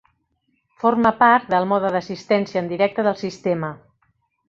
[0.83, 3.75] Forma part del mode d'assistència en directe del sistema.